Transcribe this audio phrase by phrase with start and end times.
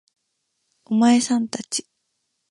[0.85, 1.85] お前さん達